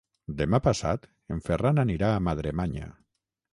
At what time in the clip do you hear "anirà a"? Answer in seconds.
1.85-2.25